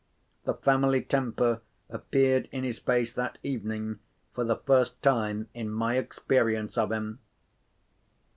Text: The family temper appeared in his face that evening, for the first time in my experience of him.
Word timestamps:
The 0.45 0.55
family 0.55 1.03
temper 1.03 1.61
appeared 1.87 2.49
in 2.51 2.63
his 2.63 2.79
face 2.79 3.13
that 3.13 3.37
evening, 3.43 3.99
for 4.33 4.43
the 4.43 4.55
first 4.55 5.03
time 5.03 5.47
in 5.53 5.69
my 5.69 5.95
experience 5.95 6.75
of 6.75 6.91
him. 6.91 7.19